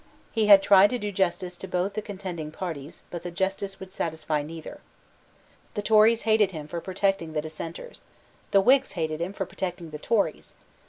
[0.31, 4.41] He had tried to do justice to both the contending parties; but justice would satisfy
[4.41, 4.81] neither.
[5.75, 8.01] The Tories hated him for protecting the Dissenters.
[8.49, 10.55] The Whigs hated him for protecting the Tories.